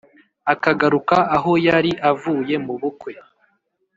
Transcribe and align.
akagaruka 0.53 1.17
aho 1.35 1.51
yari 1.67 1.91
avuye 2.11 2.55
mu 2.65 2.73
bukwe 2.81 3.11